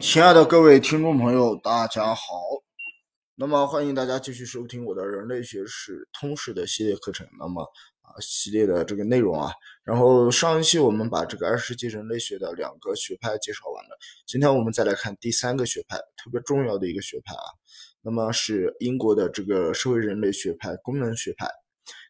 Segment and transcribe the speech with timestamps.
[0.00, 2.24] 亲爱的各位听众朋友，大家好。
[3.36, 7.24] 那么欢迎大家继续收听我的人类学史通识的系列课程。
[7.38, 7.62] 那么
[8.02, 9.52] 啊，系列的这个内容啊，
[9.84, 13.96] 然后上一期我们把这个二十世纪人类学的两个学派介绍完了，
[14.26, 17.46] 今天我们再来看第三个学派，特别重要的一个学派啊。
[18.02, 21.48] 那么是英国的这个社会人类学派——功能学派。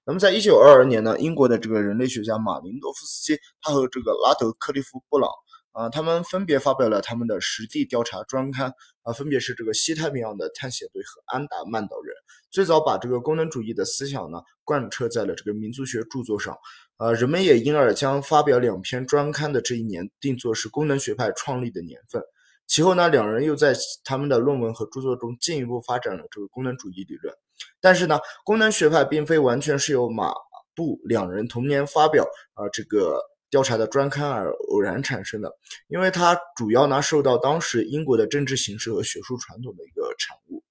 [0.07, 5.31] 那么在一九二二年呢，英国的这个人类学家马林多夫斯基，他和这个拉德克利夫·布朗。
[5.77, 12.17] 啊，他们分别发表了他们的实地调查专刊啊，分别是这个西太平洋的探险队和安达曼岛人，
[12.51, 16.57] 最早把这个功能主义的思想呢贯彻在了这个民族学著作上，
[16.97, 22.23] 啊，人们也因而将发表两篇专刊的这一年定作是功能学派创立的年份。
[22.67, 27.35] 其后呢，两人又在他们的论文和著作中进一步发展了这个功能主义理论。
[27.83, 30.33] 但是呢，功能学派并非完全是由马
[30.75, 32.25] 布两人同年发表
[32.55, 33.21] 啊这个。
[33.57, 35.51] 调查的专刊而偶然产生的，
[35.89, 40.63] 因为它主要呢受到当时英国的政治形势和学术传统的一个产物。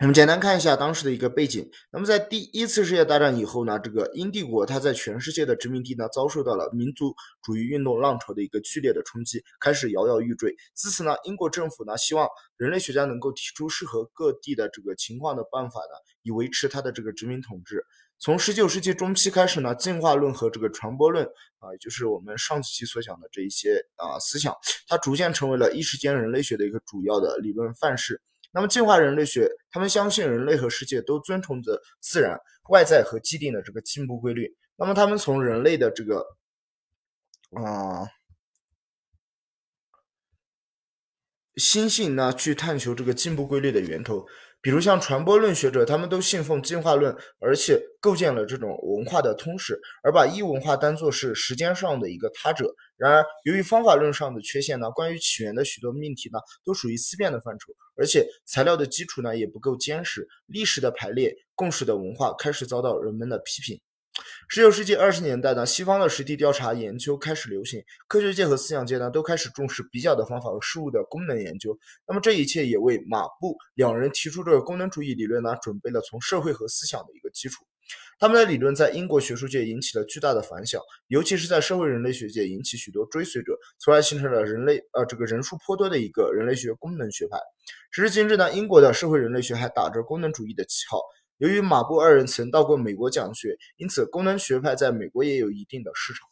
[0.00, 1.70] 我们简单看一下当时的一个背景。
[1.92, 10.52] 那么在第一次世界大战以后呢，这个英帝国它在全世界的殖民地呢遭受到了民族主义运动浪潮的一个剧烈的冲击，开始摇摇欲坠。
[10.74, 15.94] 自此呢，英国政府呢希望人类学家能够提出适合各地的这个情况的办法呢，
[16.24, 17.86] 以维持它的这个殖民统治。
[18.24, 21.26] 从十九世纪中期开始呢，进化论和这个传播论
[21.58, 24.56] 啊，也就是我们上几期所讲的这一些啊思想，
[24.88, 28.22] 它逐渐成为了一时间人类学的一个主要的理论范式。
[28.50, 32.38] 那么，进化人类学，他们相信人类和世界都遵从着自然
[32.70, 34.56] 外在和既定的这个进步规律。
[34.76, 36.24] 那么，他们从人类的这个
[37.50, 38.08] 啊
[41.56, 44.26] 心性呢，去探求这个进步规律的源头。
[44.64, 52.74] 比如像传播论学者，他们都信奉进化论，而且构建了这种文化的通史，而把异文化当作是时间上的一个他者。
[52.96, 63.78] 然而，由于方法论上的缺陷呢，关于起源的许多命题呢，都属于思辨的范畴，而且材料的基础呢也不够坚实，历史的排列、共识的文化开始遭到人们的批评。
[64.48, 71.76] 十九世纪二十年代呢，西方的实地调查研究开始流行，科学界和思想界呢都开始重视比较的方法和事物的功能研究。
[72.06, 77.64] 那么这一切也为马布两人提出这个功能主义理论呢，准备了从社会和思想的一个基础。
[78.20, 87.38] 他们的理论在英国学术界引起了巨大的反响，尤其是在社会人类学界引起许多追随者，从而形成了人类呃这个人数颇多的一个人类学功能学派。
[87.90, 91.00] 时至今日呢，英国的社会人类学还打着功能主义的旗号。
[91.38, 96.28] 由于马布二人曾到过美国讲学，因此功能学派在美国也有一定的市场。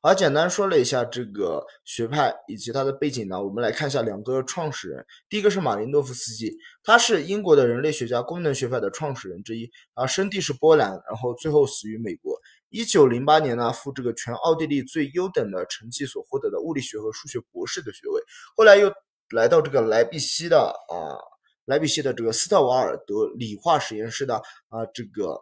[0.00, 5.04] 好，简单说了一下这个学派以及它的背景呢，我们来看一下两个创始人。
[5.28, 12.38] 第一个是马林诺夫斯基，他是英国的人类学家功能学派的创始人之一，啊，生地是波兰，然后最后死于美国。
[12.68, 18.22] 一九零八年呢，赴这个全奥地利最优等的成绩所获得的物理学和数学博士的学位，
[18.56, 18.92] 后来又
[19.30, 20.58] 来到这个莱比锡的
[20.88, 21.37] 啊。
[21.68, 24.36] 莱比锡的这个斯特瓦尔德理化实验室的
[24.68, 25.38] 啊，这个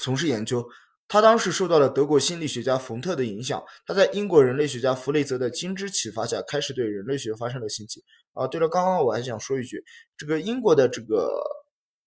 [0.00, 0.66] 从事研究。
[1.08, 8.02] 他当时受到了德国心理学家冯特的影响，他在英国人类学家弗雷泽的精知启发下，开始对人类学发生了兴趣。
[8.32, 9.84] 啊，对了，刚刚我还想说一句，
[10.16, 11.40] 这个英国的这个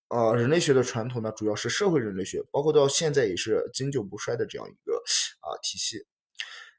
[0.09, 5.01] 呃人类学的传统呢，主要是社会人类学，包括到现在也是经久不衰的这样一个
[5.39, 6.05] 啊体系。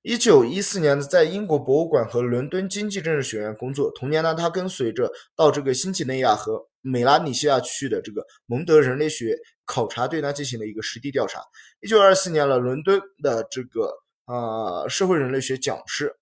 [0.02, 3.90] 一九一四年，在英国博物馆和伦敦经济政治学院工作。
[3.90, 11.42] 同年呢，他跟随着到这个新几内亚和美拉尼西亚区的这个蒙德人类学考察队呢，进行了一个实地调查。
[11.80, 13.92] 一九二四年了，伦敦的这个
[14.24, 16.16] 呃社会人类学讲师。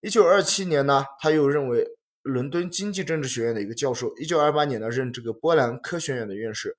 [0.00, 1.84] 一九二七年呢，他又认为
[2.22, 4.16] 伦敦经济政治学院的一个教授。
[4.18, 6.76] 一九二八年呢，任这个波兰科学院的院士。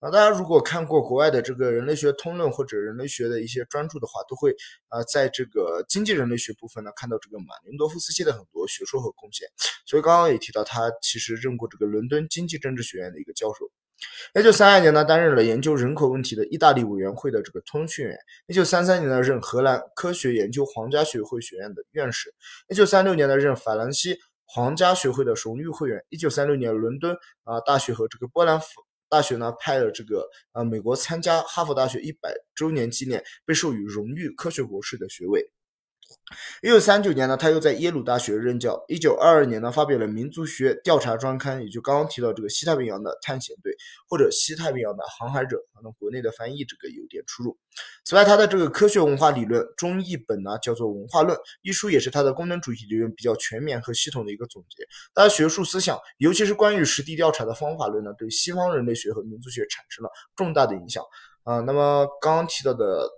[0.00, 4.50] 啊，大家如果看过国外的这个人类学通论或者人类学的一些专著的话，都会
[4.88, 9.46] 啊，在这个经济人类学部分呢，看到这个马林多夫斯基的很多学说和贡献。
[9.84, 13.70] 所以刚刚也提到，他其实任过这个伦敦经济政治学院的一个教授。
[14.34, 18.16] 一九三二年呢，担任了研究人口问题的意大利委员会的这个通讯员。
[18.46, 22.32] 一九三三年呢，任荷兰科学研究皇家学会学院的院士。
[22.70, 26.02] 一九三六年呢，任法兰西皇家学会的荣誉会员。
[26.08, 27.14] 一九三六年，伦敦
[27.44, 28.58] 啊大学和这个波兰。
[29.10, 35.44] 大学呢派了这个呃美国参加哈佛大学一百周年纪念，被授予荣誉科学博士的学位。
[36.62, 38.84] 一九三九年呢，他又在耶鲁大学任教。
[38.88, 43.74] 一九二二年呢，发表了民族学调查专刊，也就刚刚提到这个西太平洋的探险队
[44.08, 47.56] 或者西太平洋的航海者，可能国内的翻译这个有点出入。
[48.04, 54.84] 此外，他的这个科学文化理论中译本呢叫做《文化论》，一书也是他的功能主义理论比较全面和系统的一个总结。
[55.14, 61.02] 他的学术思想，尤其是关于实地调查的方法论呢，对西方人类学和民族学产生了重大的影响。
[61.44, 63.08] 啊，那么刚刚提到的。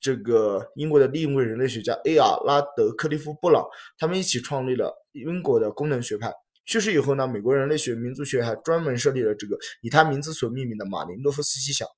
[0.00, 2.44] 这个英国的另一位人类学家 A.R.
[2.44, 3.66] 拉德克利夫·布朗，
[3.98, 6.32] 他们一起创立了英国的功能学派。
[6.64, 11.88] 去世以后呢，美国人类学民族学还专门设立了这个以他名字所命名的马林诺夫斯基奖。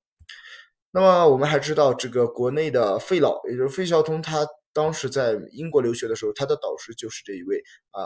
[0.90, 8.02] 那么我们还知道，这个国内的费老，也就是费孝通，他当时在英国留学的时候，他的导师就是这一位啊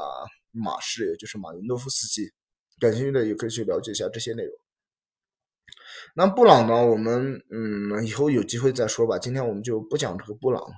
[0.52, 2.30] 马氏，也就是马林诺夫斯基。
[2.80, 4.54] 感兴趣的也可以去了解一下这些内容。
[6.14, 6.84] 那布朗呢？
[6.84, 9.18] 我们嗯，以后有机会再说吧。
[9.18, 10.72] 今天我们就不讲这个布朗了。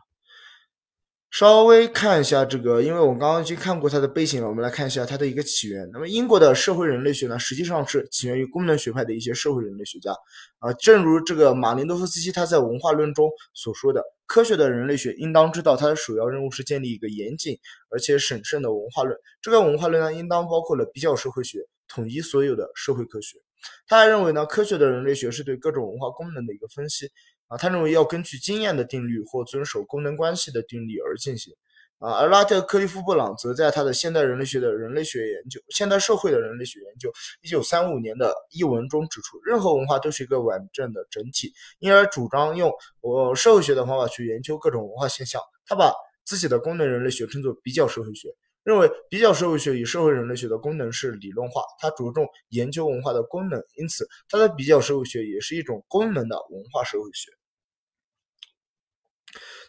[1.30, 5.90] 稍微看一下这个，因为我刚刚已经看过它的背景了，我们来看一下它的一个起源。
[5.92, 10.12] 那么，英国的社会人类学呢，实际上是起源于功能学派的一些社会人类学家
[10.60, 10.72] 啊。
[10.74, 17.58] 正如这个马林诺夫斯基他在《文化论》中所说的，科学的人类学应当知道，它的首要任务是建立一个严谨
[17.90, 19.18] 而且审慎的文化论。
[19.42, 23.38] 这个文化论呢，应当包括了比较社会学，统一所有的社会科学。
[23.86, 27.10] 他还认为呢，科学的人类学是对各种文化功能的一个分析。
[27.48, 31.52] 啊，他认为要根据经验的定律或遵守功能关系的定律而进行。
[31.98, 37.08] 啊，而拉特克利夫·布朗则在他的《现代人类学的人类学研究》《现代社会的人类学研究》
[37.42, 45.40] 一九三五年的译文中指出，任何文化都是一个完整的整体，因而主张用我社会学的方法去研究各种文化现象。
[45.66, 45.92] 他把
[46.24, 48.28] 自己的功能人类学称作比较社会学。
[48.64, 57.30] 认为比较社会学与社会人类学的功能是理论化，它着重研究文化的功能，因此它的比较社会学也是一种功能的文化社会学。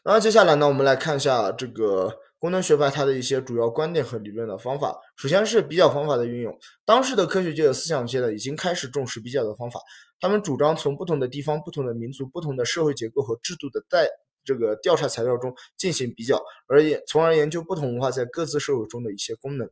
[0.04, 4.96] 那接下来呢，我们来看一下这个功能学派它的一些主要观点和理论的方法。
[5.18, 9.82] 首先是比较方法的运用，当时的科学界的思想界呢已经开始重视比较的方法，
[10.20, 14.08] 他们主张从不同的地方、不同的民族、不同的社会结构和制度的代。
[14.46, 19.70] 这个调查材料中进行比较，而研从而研究不同文化在各自社会中的一些功能。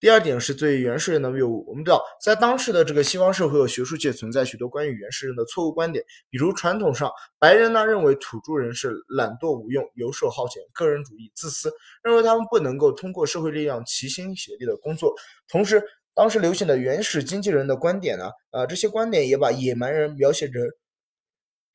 [0.00, 1.64] 第二点是对原始人的谬误。
[1.68, 11.72] 我们知道，在当时的这个西方社会和学术界存在许多关于原始人的错误观点，比如传统上白人呢认为土著人是懒惰无用、游手好闲、个人主义、自私，
[12.04, 15.12] 认为他们不能够通过社会力量齐心协力的工作。
[15.48, 15.82] 同时，
[16.14, 20.62] 当时流行的原始经纪人的观点呢，啊，这些观点也把野蛮人描写成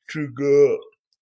[0.06, 0.44] 这个。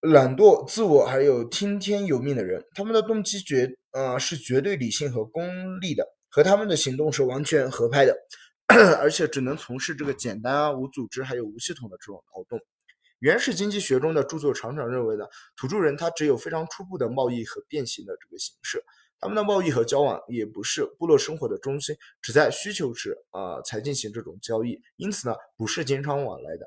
[0.02, 8.12] 懒惰、自我，还有听天由命的人，他们的动机绝，呃，是绝对理性和功利的，和他们的行动是完全合拍的，
[8.98, 12.60] 而且只能从事这个简单啊、无组织还有无系统的这种劳动。
[13.20, 18.82] 原始经济学中的著作常常认为呢，土著人他只有非常初步的贸易和变形的这个形式，
[19.20, 26.66] 他们的贸易和交往也不是部落生活的中心，只在需求时啊才进行这种交易，因此呢，不是经常往来的。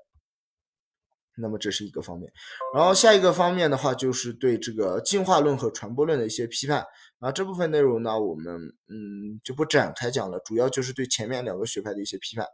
[1.38, 2.32] 那么这是一个方面，
[2.74, 6.86] 然后下一个方面的话，就是对这个进化论和传播论的一些批判
[7.20, 7.32] 啊。
[7.32, 8.56] 这部分内容呢，我们
[8.88, 12.46] 嗯就不展开讲了，主要就是对前面两个学派的一些批判。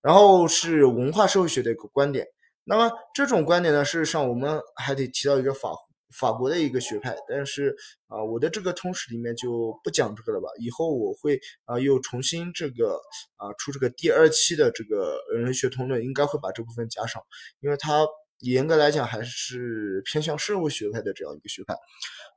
[0.00, 2.24] 然后是文化社会学的一个观点。
[2.62, 5.70] 那么这种观点呢，事实上我们还得提到一个法
[6.12, 7.74] 法国的一个学派，但是
[8.06, 10.48] 啊，我的这个通史里面就不讲这个了吧。
[10.58, 13.00] 以后我会啊又重新这个
[13.36, 17.22] 啊出这个第二期的这个人类学通论，应该会把这部分加上，
[17.60, 18.06] 因为它。
[18.42, 21.74] 严格来讲，还是偏向社会学派的这样一个学派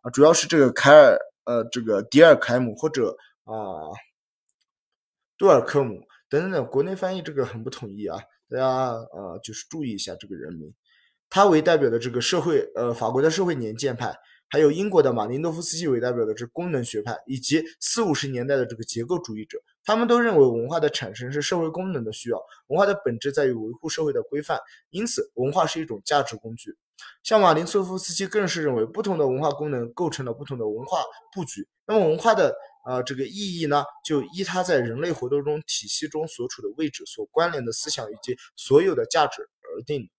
[0.01, 3.53] 啊，主要是这个凯尔呃，这个迪尔凯姆或者啊
[5.37, 8.17] 杜尔科姆等等，国内翻译这个很不统一啊，
[8.49, 10.73] 大家呃就是注意一下这个人名，
[11.31, 14.15] 他为代表的这个社会呃法国的社会年鉴派。
[14.53, 24.59] 还有英国的马林诺夫斯基为代表的这功能学派，以及四五十年代的这个结构主义者，他们都认为文化的产生是社会功能的需要，文化的本质在于维护社会的规范，
[24.89, 26.75] 因此文化是一种价值工具。
[27.23, 31.01] 像马林诺夫斯基更是认为，不同的文化功能构成了不同的文化
[31.33, 31.65] 布局。
[31.87, 32.53] 那么文化的
[32.85, 40.09] 呃这个意义呢，就依它在人类活动中体系中所处的位置、所关联的思想以及所有的价值而定。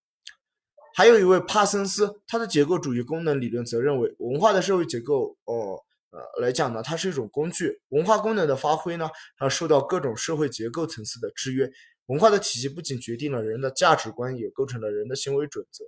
[0.95, 5.81] 还有一位帕森斯，他的结构主义功能理论则认为，文化的社会结构，哦，
[6.11, 7.81] 呃，来讲呢，它是一种工具。
[7.89, 11.71] 文化功能的发挥呢，它受到各种社会结构层次的制约。
[12.07, 15.85] 文化的体系不仅决定了人的价值观，也构成了人的行为准则。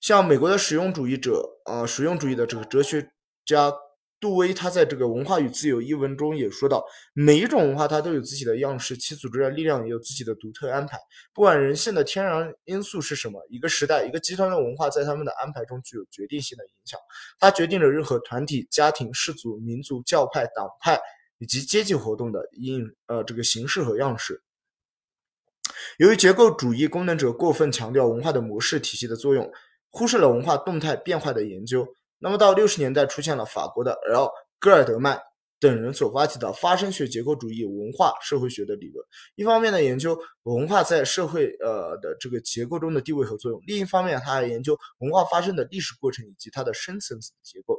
[0.00, 3.10] 像美国的实用主义者，呃，实用主义的这个哲学
[3.44, 3.72] 家。
[4.20, 6.84] 杜威他在这个《文化与自由》一文中也说到，
[7.14, 10.98] 每一种文化它都有自己的样式，其组织的力量也有自己的独特安排。
[11.32, 17.00] 不管人性的天然因素是什么，一个时代、一个集团的文化在他们的安排中具有决定性的影响。
[17.38, 21.00] 它决定了任何团体、家庭、氏族、民族、教派、党派
[21.38, 24.42] 以及阶级活动的应呃这个形式和样式。
[25.96, 29.50] 由于结构主义功能者过分强调文化的模式体系的作用，
[29.88, 31.88] 忽视了文化动态变化的研究。
[32.20, 35.18] 那么到六十年代出现了法国的 L 戈尔德曼，
[35.58, 39.04] 等人所发起的发生学结构主义文化社会学的理论。
[39.34, 47.78] 一方面呢，研究文化在社会呃的这个结构中的地位和作用；另一方面，他还研究文化发生的历史过程以及它的深层次结构。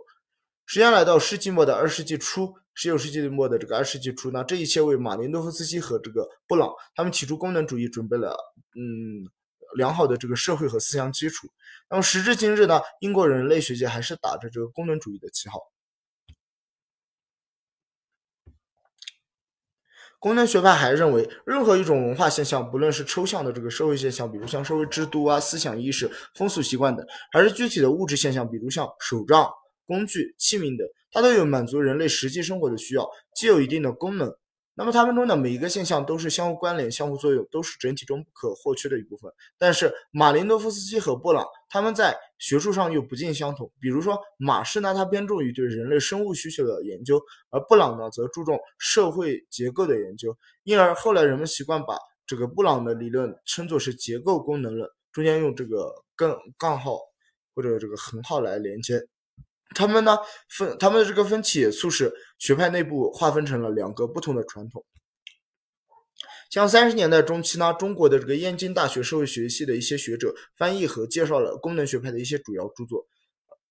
[0.65, 8.35] 时间来到世纪末的二世纪初，十九世纪末的这个二世纪初，那这一切为马林诺夫斯基和这个布朗他们提出功能主义准备了
[8.75, 9.27] 嗯
[9.75, 11.47] 良好的这个社会和思想基础。
[11.89, 15.59] 那么时至今日呢，英国人类学界还是打着这个功能主义的旗号。
[20.19, 29.49] 功能学派还认为，任何一种文化现象，不论是抽象的这个社会现象，比如像社会制度啊、思想意识、风俗习惯等，还是具体的物质现象，比如像手杖。
[29.87, 34.33] 工具、器皿等，它都有满足人类实际生活的需要，既有一定的功能。
[34.81, 39.31] 那么它们中的每一个现象都是相互关联、相互作用，都是整体中不可或缺的一部分。
[39.55, 43.71] 但是马林诺夫斯基和布朗他们在学术上又不尽相同。
[43.79, 47.21] 比如说马氏呢，他偏重于对人类生物需求的研究，
[47.51, 50.35] 而布朗呢则注重社会结构的研究。
[50.63, 51.95] 因而后来人们习惯把
[52.25, 56.97] 这个布朗的理论称作是结构功能论，中间用这个杠杠号
[57.53, 59.10] 或者这个横号来连接。
[59.75, 60.17] 他们呢
[60.49, 64.83] 分，他们的这个分歧也促使学派内部划分成了两个不同的传统。
[66.49, 73.05] 像三十年代中期呢，中国的这个燕京大学社会学系的一些学者翻译和介绍了功能学派的一些主要著作，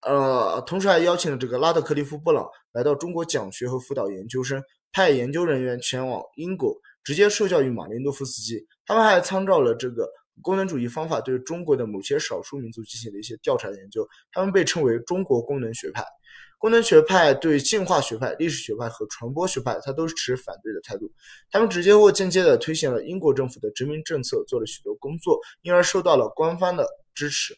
[0.01, 8.67] 呃，同时还邀请了这个拉德克利夫·布朗来到中国讲学和辅导研究生，派研究人员前往英国直接受教于马林诺夫斯基。
[8.87, 10.09] 他们还参照了这个。
[10.43, 16.05] 功能主义方法对中国的某些少数民族进行了一些调查研究，他们被称为中国功能学派。
[16.59, 21.11] 功能学派对进化学派、历史学派和传播学派，他都是持反对的态度。
[21.51, 27.57] 他们直接或间接地推行了英国政府的殖民政策，做了许多工作，因而受到了官方的支持。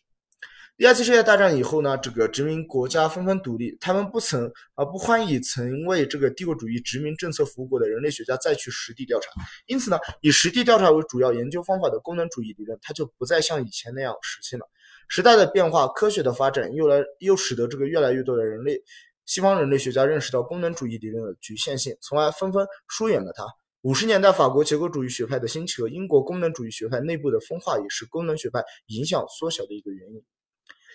[0.82, 9.30] 第二次世界大战以后呢，这个殖民国家纷纷独立，他们不曾啊不欢迎曾为这个帝国主义殖民政策服务过的人类学家再去实地调查，
[9.66, 14.68] 因此呢，以实地调查为主要研究方法的功能主义理论，它就不再像以前那样实现了。
[15.06, 18.76] 时代的变化，科学的发展，又来又使得这个越来越多的人类
[19.24, 23.44] 西方人类学家认识到功能主义理论的局限性，从而纷纷疏远了它。
[23.82, 30.20] 五十年代法国结构主义学派的兴起和英国功能主义学派内部的分化，也是功能学派影响缩小的一个原因。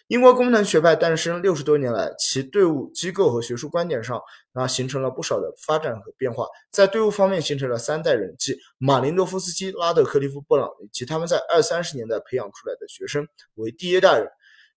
[0.07, 4.21] 英国功能学派诞生六十多年来，其队伍、机构和学术观点上
[4.53, 6.47] 啊形成了不少的发展和变化。
[6.71, 14.29] 在队伍方面，形成了三代人，即马林诺夫斯基、拉德克利夫·布朗以及他们在二三十年代培养出来的学生为第一代人。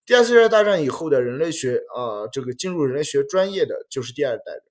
[0.04, 4.62] 第二次世界大战以后的人类学啊，这个进入人类学专业的就是第二代人。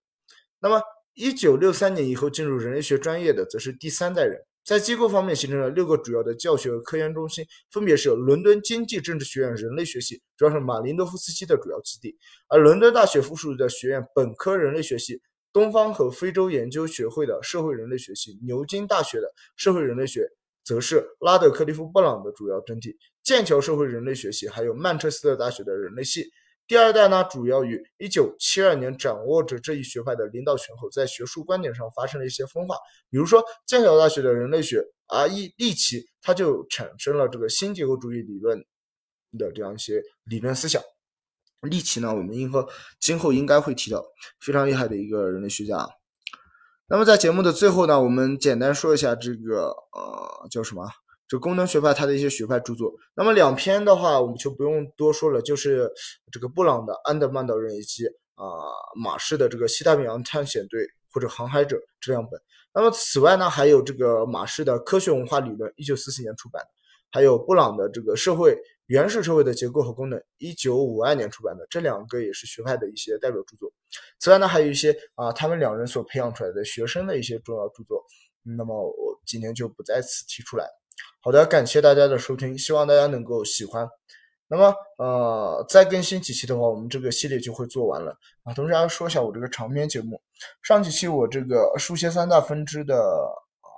[0.59, 0.81] 那么，
[1.13, 4.41] 一九六三年以后进入人类学专业的则是第三代人。
[4.69, 12.15] 在机构方面形成了六个主要的教学和科研中心，分别是伦敦经济政治学院人类学系，主要是马林诺夫斯基的主要基地；
[12.49, 20.29] 而伦敦大学附属的学院本科人类学系、东方和非洲研究学会的社会人类学系、牛津大学的社会人类学，
[20.63, 22.91] 则是拉德克利夫·布朗的主要阵地；
[23.23, 26.29] 剑桥社会人类学系，还有曼彻斯特大学的人类系。
[26.69, 32.75] 第二代呢，主要于一九七二年掌握着这一学派的领导权后，在学术观点上发生了一些分化。
[33.09, 38.63] 比如说，剑桥大学的人类学啊，一利奇，他就产生了这个新结构主义理论
[39.35, 40.79] 的这样一些理论思想。
[41.61, 44.05] 利奇呢，我们应和今后应该会提到，
[44.39, 45.89] 非常厉害的一个人类学家。
[46.87, 50.87] 那么在节目的最后呢，我们简单说一下这个呃，叫什么？
[51.29, 55.87] 这功能学派它的一些学派著作，那么两篇的话我们就不用多说了，就是
[56.31, 58.43] 这个布朗的《安德曼岛人》以及啊
[58.95, 60.81] 马氏的这个《西太平洋探险队》
[61.13, 62.41] 或者《航海者》这两本。
[62.73, 66.63] 那么此外呢，还有这个马氏的《科学文化理论》，一九四四年出版，
[67.11, 68.57] 还有布朗的这个《社会
[68.87, 73.71] 原始社会的结构和功能》，一九五二年出版的，这两个也是学派的一些代表著作。
[74.17, 78.03] 此外呢，还有一些啊他们两人所培养出来的学生的一些重要著作，
[78.57, 80.65] 那么我今天就不在此提出来。
[81.21, 83.87] 好的，感谢大家的收听，希望大家能够喜欢。
[84.51, 88.53] 那么，呃，再更新几期的话，我们这个系列就会做完了啊。
[88.53, 90.19] 同时还要说一下我这个长篇节目，
[90.63, 93.69] 上几期我这个数学三大分支的啊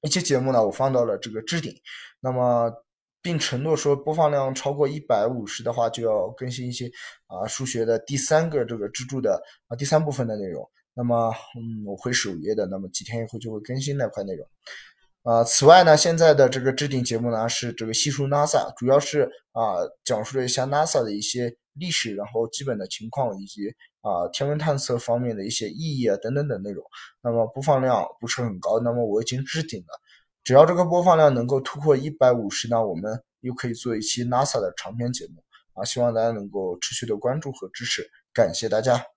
[0.00, 1.74] 一期节目呢，我放到了这个置顶。
[2.20, 2.72] 那么，
[3.20, 6.90] 并承诺说播放量超过一百五十的话，就要更新一些
[7.26, 10.66] 啊数学的第三个这个支柱的啊第三部分的内容。
[10.94, 14.48] 那么，嗯，我会首页的，那么几天以后就会更新那块内容。
[15.22, 23.68] 啊，此外呢，现在的这个置顶节目呢是这个细数 NASA，主要是啊讲述了一下 NASA 的一些历史，然后基本的情况以及
[24.00, 26.84] 啊天文探测方面的一些意义啊等等等内容。
[27.22, 30.00] 那么播放量不是很高，那么我已经置顶了，
[30.42, 39.11] 只要这个播放量能够突破一百五十呢，我们又可以做一期 NASA 的长篇节目啊，希望大家能够持续的关注和支持，感谢大家。